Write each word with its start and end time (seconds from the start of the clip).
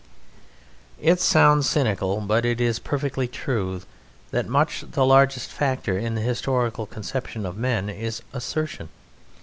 It 0.99 1.21
sounds 1.21 1.69
cynical, 1.69 2.21
but 2.21 2.43
it 2.43 2.59
is 2.59 2.79
perfectly 2.79 3.27
true, 3.27 3.83
that 4.31 4.47
much 4.47 4.83
the 4.93 5.05
largest 5.05 5.51
factor 5.51 5.95
in 5.95 6.15
the 6.15 6.21
historical 6.21 6.87
conception 6.87 7.45
of 7.45 7.55
men 7.55 7.87
is 7.87 8.23
assertion. 8.33 8.89